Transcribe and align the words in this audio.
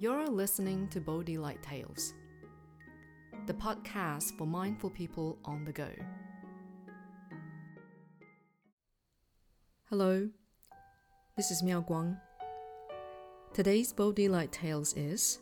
You're 0.00 0.26
listening 0.26 0.88
to 0.88 1.00
Bodhi 1.00 1.38
Light 1.38 1.62
Tales, 1.62 2.14
the 3.46 3.54
podcast 3.54 4.36
for 4.36 4.44
mindful 4.44 4.90
people 4.90 5.38
on 5.44 5.64
the 5.64 5.70
go. 5.70 5.88
Hello, 9.88 10.28
this 11.36 11.52
is 11.52 11.62
Miao 11.62 11.80
Guang. 11.80 12.18
Today's 13.52 13.92
Bodhi 13.92 14.28
Light 14.28 14.50
Tales 14.50 14.94
is 14.96 15.38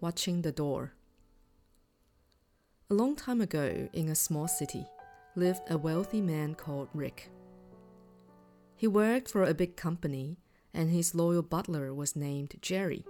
Watching 0.00 0.42
the 0.42 0.50
Door. 0.50 0.92
A 2.90 2.94
long 2.94 3.14
time 3.14 3.40
ago, 3.40 3.88
in 3.92 4.08
a 4.08 4.16
small 4.16 4.48
city, 4.48 4.84
lived 5.36 5.62
a 5.70 5.78
wealthy 5.78 6.20
man 6.20 6.56
called 6.56 6.88
Rick. 6.92 7.30
He 8.74 8.88
worked 8.88 9.30
for 9.30 9.44
a 9.44 9.54
big 9.54 9.76
company, 9.76 10.38
and 10.74 10.90
his 10.90 11.14
loyal 11.14 11.42
butler 11.42 11.94
was 11.94 12.16
named 12.16 12.56
Jerry. 12.60 13.04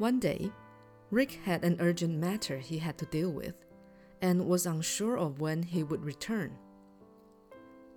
One 0.00 0.18
day, 0.18 0.50
Rick 1.10 1.40
had 1.44 1.62
an 1.62 1.76
urgent 1.78 2.14
matter 2.14 2.56
he 2.56 2.78
had 2.78 2.96
to 2.96 3.04
deal 3.04 3.30
with 3.30 3.66
and 4.22 4.48
was 4.48 4.64
unsure 4.64 5.18
of 5.18 5.42
when 5.42 5.62
he 5.62 5.82
would 5.82 6.06
return. 6.06 6.56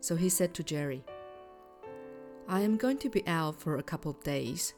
So 0.01 0.17
he 0.17 0.27
said 0.27 0.53
to 0.55 0.63
Jerry, 0.63 1.05
I 2.45 2.59
am 2.59 2.75
going 2.75 2.97
to 2.97 3.09
be 3.09 3.25
out 3.25 3.57
for 3.57 3.77
a 3.77 3.83
couple 3.83 4.11
of 4.11 4.21
days, 4.21 4.73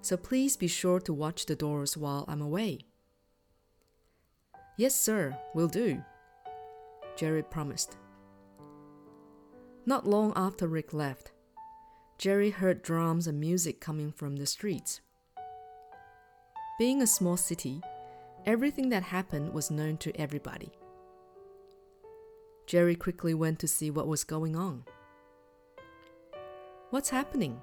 so 0.00 0.16
please 0.16 0.56
be 0.56 0.66
sure 0.66 0.98
to 1.00 1.12
watch 1.12 1.44
the 1.44 1.54
doors 1.54 1.94
while 1.94 2.24
I'm 2.26 2.40
away. 2.40 2.78
Yes, 4.78 4.98
sir, 4.98 5.36
will 5.52 5.68
do, 5.68 6.02
Jerry 7.16 7.42
promised. 7.42 7.98
Not 9.84 10.06
long 10.06 10.32
after 10.34 10.68
Rick 10.68 10.94
left, 10.94 11.32
Jerry 12.16 12.48
heard 12.48 12.80
drums 12.80 13.26
and 13.26 13.38
music 13.38 13.78
coming 13.78 14.10
from 14.10 14.36
the 14.36 14.46
streets. 14.46 15.02
Being 16.76 17.02
a 17.02 17.06
small 17.06 17.36
city, 17.36 17.80
everything 18.46 18.88
that 18.88 19.04
happened 19.04 19.52
was 19.52 19.70
known 19.70 19.96
to 19.98 20.20
everybody. 20.20 20.72
Jerry 22.66 22.96
quickly 22.96 23.32
went 23.32 23.60
to 23.60 23.68
see 23.68 23.92
what 23.92 24.08
was 24.08 24.24
going 24.24 24.56
on. 24.56 24.84
What's 26.90 27.10
happening? 27.10 27.60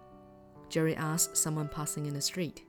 Jerry 0.69 0.95
asked 0.95 1.35
someone 1.35 1.67
passing 1.67 2.05
in 2.05 2.13
the 2.13 2.21
street. 2.21 2.63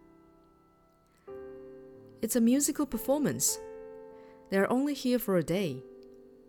It's 2.22 2.34
a 2.34 2.40
musical 2.40 2.86
performance. 2.86 3.60
They're 4.50 4.70
only 4.70 4.94
here 4.94 5.20
for 5.20 5.36
a 5.36 5.44
day. 5.44 5.84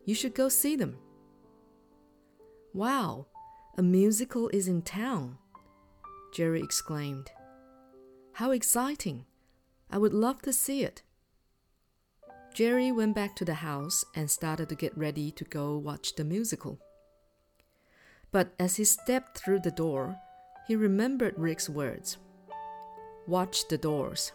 You 0.06 0.16
should 0.16 0.34
go 0.34 0.50
see 0.50 0.76
them. 0.76 0.98
Wow, 2.74 3.28
a 3.78 3.84
musical 3.84 4.50
is 4.50 4.68
in 4.68 4.82
town, 4.82 5.38
Jerry 6.34 6.64
exclaimed. 6.64 7.30
How 8.34 8.50
exciting! 8.50 9.26
I 9.94 9.98
would 10.00 10.12
love 10.12 10.42
to 10.42 10.52
see 10.52 10.84
it. 10.84 11.04
Jerry 12.52 12.92
went 12.92 13.14
back 13.14 13.36
to 13.36 13.46
the 13.46 13.54
house 13.54 14.04
and 14.16 14.30
started 14.30 14.70
to 14.70 14.76
get 14.76 14.98
ready 14.98 15.30
to 15.30 15.44
go 15.44 15.78
watch 15.78 16.16
the 16.16 16.24
musical. 16.24 16.80
But 18.32 18.56
as 18.58 18.78
he 18.78 18.86
stepped 18.86 19.38
through 19.38 19.60
the 19.60 19.70
door, 19.70 20.18
he 20.68 20.76
remembered 20.76 21.38
Rick's 21.38 21.70
words 21.70 22.18
Watch 23.28 23.68
the 23.68 23.78
doors. 23.78 24.32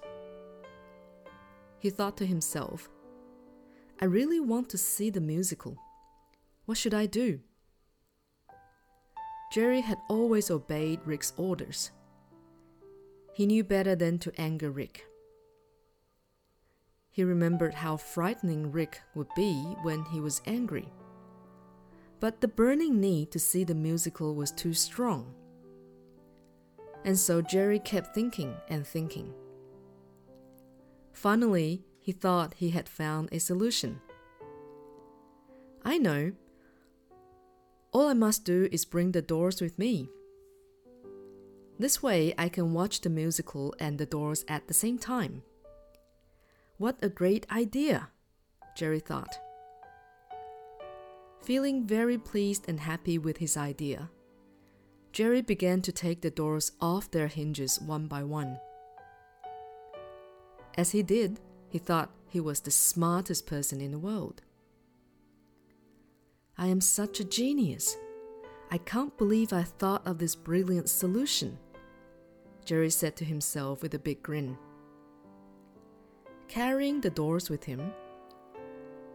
He 1.81 1.91
thought 1.91 2.17
to 2.19 2.27
himself, 2.27 2.89
I 4.01 4.05
really 4.05 4.39
want 4.39 4.69
to 4.69 4.79
see 4.79 5.11
the 5.11 5.21
musical. 5.21 5.77
What 6.67 6.79
should 6.79 6.95
I 6.95 7.07
do? 7.07 7.41
Jerry 9.51 9.81
had 9.81 9.99
always 10.09 10.53
obeyed 10.53 11.01
Rick's 11.05 11.33
orders. 11.37 11.91
He 13.35 13.45
knew 13.45 13.65
better 13.65 13.97
than 13.97 14.21
to 14.21 14.41
anger 14.41 14.71
Rick. 14.71 15.08
He 17.19 17.25
remembered 17.25 17.75
how 17.75 17.97
frightening 17.97 18.71
Rick 18.71 19.01
would 19.17 19.27
be 19.35 19.75
when 19.83 20.05
he 20.05 20.21
was 20.21 20.41
angry. 20.47 20.89
But 22.21 22.41
the 22.41 22.47
burning 22.47 23.01
need 23.01 23.33
to 23.33 23.41
see 23.41 23.65
the 23.65 23.75
musical 23.75 24.37
was 24.37 24.53
too 24.53 24.73
strong. 24.73 25.35
And 27.05 27.19
so 27.19 27.43
Jerry 27.43 27.81
kept 27.81 28.15
thinking 28.15 28.55
and 28.69 28.87
thinking. 28.87 29.35
Finally, 31.13 31.83
he 31.99 32.13
thought 32.13 32.55
he 32.55 32.71
had 32.71 32.89
found 32.89 33.31
a 33.33 33.41
solution. 33.41 34.01
I 35.85 35.99
know. 35.99 36.31
All 37.91 38.07
I 38.07 38.15
must 38.15 38.45
do 38.45 38.69
is 38.71 38.85
bring 38.85 39.11
the 39.11 39.23
doors 39.23 39.61
with 39.61 39.77
me. 39.77 40.09
This 41.81 42.01
way, 42.01 42.33
I 42.39 42.49
can 42.49 42.73
watch 42.75 43.01
the 43.01 43.11
musical 43.11 43.75
and 43.81 43.99
the 43.99 44.07
doors 44.07 44.45
at 44.47 44.69
the 44.69 44.75
same 44.75 44.99
time. 45.01 45.43
What 46.79 46.97
a 47.03 47.09
great 47.09 47.45
idea, 47.51 48.09
Jerry 48.77 49.01
thought. 49.01 49.37
Feeling 51.43 51.85
very 51.85 52.17
pleased 52.17 52.69
and 52.69 52.79
happy 52.79 53.19
with 53.19 53.39
his 53.39 53.57
idea, 53.57 54.11
Jerry 55.11 55.43
began 55.43 55.83
to 55.83 55.91
take 55.91 56.21
the 56.21 56.31
doors 56.31 56.71
off 56.81 57.11
their 57.11 57.27
hinges 57.27 57.81
one 57.81 58.07
by 58.07 58.23
one. 58.23 58.61
As 60.77 60.93
he 60.93 61.03
did, 61.03 61.41
he 61.69 61.79
thought 61.79 62.13
he 62.29 62.39
was 62.39 62.61
the 62.61 62.71
smartest 62.71 63.45
person 63.45 63.81
in 63.81 63.91
the 63.91 63.99
world. 63.99 64.43
I 66.57 66.69
am 66.69 66.81
such 66.81 67.19
a 67.19 67.25
genius. 67.25 67.97
I 68.71 68.79
can't 68.79 69.19
believe 69.19 69.53
I 69.53 69.65
thought 69.65 70.07
of 70.07 70.19
this 70.19 70.37
brilliant 70.37 70.89
solution, 70.89 71.59
Jerry 72.65 72.91
said 72.91 73.17
to 73.17 73.25
himself 73.25 73.83
with 73.83 73.95
a 73.95 73.99
big 73.99 74.23
grin. 74.23 74.57
Carrying 76.49 77.03
the 77.03 77.11
doors 77.11 77.51
with 77.51 77.65
him, 77.65 77.93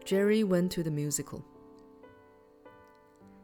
Jerry 0.05 0.43
went 0.43 0.71
to 0.73 0.83
the 0.83 0.91
musical. 0.91 1.43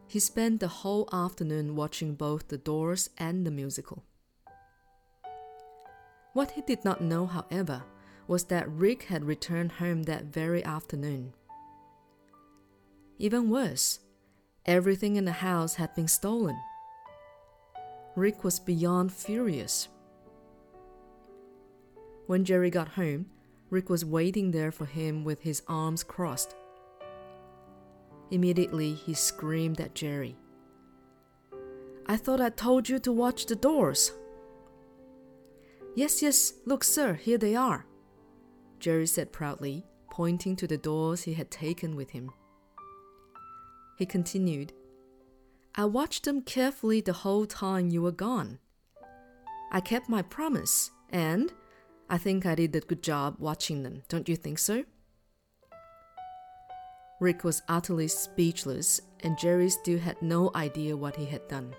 He 0.06 0.20
spent 0.20 0.60
the 0.60 0.68
whole 0.68 1.08
afternoon 1.12 1.74
watching 1.74 2.14
both 2.14 2.48
the 2.48 2.58
doors 2.58 3.10
and 3.18 3.44
the 3.44 3.50
musical. 3.50 4.04
What 6.34 6.52
he 6.52 6.62
did 6.62 6.84
not 6.84 7.00
know, 7.00 7.26
however, 7.26 7.82
was 8.28 8.44
that 8.44 8.70
Rick 8.70 9.04
had 9.04 9.24
returned 9.24 9.72
home 9.72 10.04
that 10.04 10.26
very 10.26 10.64
afternoon. 10.64 11.34
Even 13.18 13.50
worse, 13.50 13.98
everything 14.66 15.16
in 15.16 15.24
the 15.24 15.32
house 15.32 15.74
had 15.74 15.92
been 15.96 16.06
stolen. 16.06 16.56
Rick 18.14 18.44
was 18.44 18.60
beyond 18.60 19.12
furious. 19.12 19.88
When 22.28 22.44
Jerry 22.44 22.70
got 22.70 22.88
home, 22.88 23.26
Rick 23.70 23.88
was 23.88 24.04
waiting 24.04 24.50
there 24.50 24.72
for 24.72 24.84
him 24.84 25.24
with 25.24 25.42
his 25.42 25.62
arms 25.68 26.02
crossed. 26.02 26.54
Immediately, 28.30 28.94
he 28.94 29.14
screamed 29.14 29.80
at 29.80 29.94
Jerry. 29.94 30.36
I 32.06 32.16
thought 32.16 32.40
I 32.40 32.50
told 32.50 32.88
you 32.88 32.98
to 33.00 33.12
watch 33.12 33.46
the 33.46 33.56
doors. 33.56 34.12
Yes, 35.94 36.22
yes, 36.22 36.54
look, 36.66 36.84
sir, 36.84 37.14
here 37.14 37.38
they 37.38 37.54
are, 37.54 37.86
Jerry 38.78 39.06
said 39.06 39.32
proudly, 39.32 39.84
pointing 40.10 40.56
to 40.56 40.66
the 40.66 40.78
doors 40.78 41.22
he 41.22 41.34
had 41.34 41.50
taken 41.50 41.96
with 41.96 42.10
him. 42.10 42.30
He 43.96 44.06
continued, 44.06 44.72
I 45.74 45.84
watched 45.84 46.24
them 46.24 46.42
carefully 46.42 47.00
the 47.00 47.12
whole 47.12 47.46
time 47.46 47.90
you 47.90 48.02
were 48.02 48.12
gone. 48.12 48.58
I 49.70 49.80
kept 49.80 50.08
my 50.08 50.22
promise, 50.22 50.90
and 51.10 51.52
I 52.12 52.18
think 52.18 52.44
I 52.44 52.56
did 52.56 52.74
a 52.74 52.80
good 52.80 53.04
job 53.04 53.36
watching 53.38 53.84
them, 53.84 54.02
don't 54.08 54.28
you 54.28 54.34
think 54.34 54.58
so? 54.58 54.84
Rick 57.20 57.44
was 57.44 57.62
utterly 57.68 58.08
speechless, 58.08 59.00
and 59.20 59.38
Jerry 59.38 59.70
still 59.70 60.00
had 60.00 60.20
no 60.20 60.50
idea 60.56 60.96
what 60.96 61.14
he 61.14 61.24
had 61.26 61.46
done. 61.46 61.72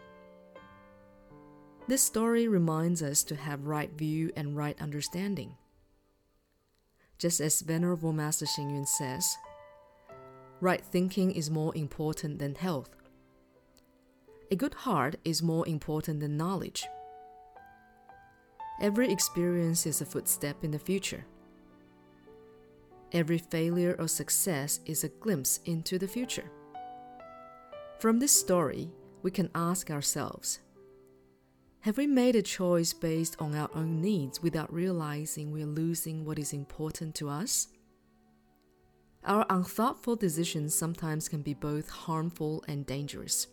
This 1.90 2.02
story 2.02 2.48
reminds 2.48 3.04
us 3.04 3.24
to 3.24 3.36
have 3.36 3.66
right 3.66 3.92
view 3.92 4.32
and 4.38 4.56
right 4.56 4.82
understanding. 4.82 5.58
Just 7.18 7.42
as 7.42 7.60
Venerable 7.60 8.14
Master 8.14 8.46
Hsing 8.46 8.70
Yun 8.70 8.86
says, 8.86 9.36
right 10.62 10.82
thinking 10.82 11.32
is 11.32 11.52
more 11.52 11.76
important 11.76 12.40
than 12.40 12.56
health. 12.56 12.96
A 14.50 14.56
good 14.56 14.76
heart 14.76 15.18
is 15.26 15.44
more 15.44 15.68
important 15.68 16.22
than 16.22 16.38
knowledge. 16.38 16.86
Every 18.82 19.12
experience 19.12 19.86
is 19.86 20.02
a 20.02 20.08
footstep 20.08 20.64
in 20.64 20.72
the 20.72 20.80
future. 20.80 21.24
Every 23.12 23.38
failure 23.38 23.96
or 24.00 24.08
success 24.08 24.80
is 24.88 25.04
a 25.04 25.10
glimpse 25.10 25.60
into 25.66 26.00
the 26.00 26.08
future. 26.08 26.50
From 28.00 28.18
this 28.18 28.32
story, 28.32 28.90
we 29.22 29.30
can 29.30 29.52
ask 29.54 29.92
ourselves 29.92 30.62
Have 31.82 31.98
we 31.98 32.08
made 32.08 32.36
a 32.36 32.42
choice 32.42 32.92
based 32.92 33.36
on 33.40 33.54
our 33.54 33.70
own 33.76 34.02
needs 34.02 34.42
without 34.42 34.74
realizing 34.74 35.52
we 35.52 35.62
are 35.62 35.68
losing 35.68 36.26
what 36.26 36.40
is 36.40 36.52
important 36.52 37.14
to 37.16 37.30
us? 37.30 37.68
Our 39.24 39.46
unthoughtful 39.52 40.16
decisions 40.16 40.74
sometimes 40.74 41.30
can 41.30 41.44
be 41.44 41.54
both 41.54 41.88
harmful 41.88 42.64
and 42.68 42.88
dangerous. 42.88 43.46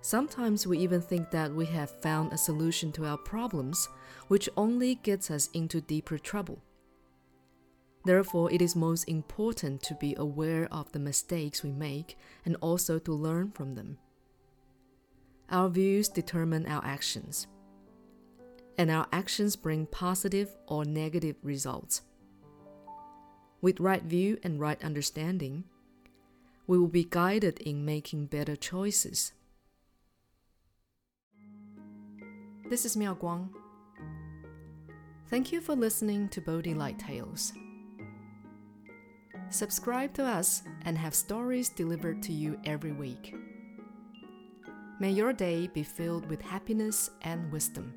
Sometimes 0.00 0.66
we 0.66 0.78
even 0.78 1.00
think 1.00 1.30
that 1.30 1.52
we 1.52 1.66
have 1.66 1.90
found 1.90 2.32
a 2.32 2.38
solution 2.38 2.92
to 2.92 3.04
our 3.04 3.18
problems, 3.18 3.88
which 4.28 4.48
only 4.56 4.94
gets 4.96 5.30
us 5.30 5.50
into 5.52 5.80
deeper 5.80 6.18
trouble. 6.18 6.62
Therefore, 8.04 8.50
it 8.50 8.62
is 8.62 8.76
most 8.76 9.04
important 9.04 9.82
to 9.82 9.94
be 9.94 10.14
aware 10.16 10.68
of 10.72 10.90
the 10.92 10.98
mistakes 10.98 11.62
we 11.62 11.72
make 11.72 12.16
and 12.44 12.56
also 12.60 12.98
to 13.00 13.12
learn 13.12 13.50
from 13.50 13.74
them. 13.74 13.98
Our 15.50 15.68
views 15.68 16.08
determine 16.08 16.66
our 16.66 16.84
actions, 16.84 17.46
and 18.78 18.90
our 18.90 19.06
actions 19.12 19.56
bring 19.56 19.86
positive 19.86 20.56
or 20.66 20.84
negative 20.84 21.36
results. 21.42 22.02
With 23.60 23.80
right 23.80 24.02
view 24.02 24.38
and 24.44 24.60
right 24.60 24.82
understanding, 24.84 25.64
we 26.66 26.78
will 26.78 26.86
be 26.86 27.04
guided 27.04 27.58
in 27.60 27.84
making 27.84 28.26
better 28.26 28.54
choices. 28.54 29.32
This 32.68 32.84
is 32.84 32.98
Miao 32.98 33.14
Guang. 33.14 33.48
Thank 35.30 35.52
you 35.52 35.62
for 35.62 35.74
listening 35.74 36.28
to 36.28 36.42
Bodhi 36.42 36.74
Light 36.74 36.98
Tales. 36.98 37.54
Subscribe 39.48 40.12
to 40.12 40.22
us 40.22 40.64
and 40.82 40.98
have 40.98 41.14
stories 41.14 41.70
delivered 41.70 42.22
to 42.24 42.32
you 42.34 42.60
every 42.66 42.92
week. 42.92 43.34
May 45.00 45.12
your 45.12 45.32
day 45.32 45.70
be 45.72 45.82
filled 45.82 46.28
with 46.28 46.42
happiness 46.42 47.08
and 47.22 47.50
wisdom. 47.50 47.94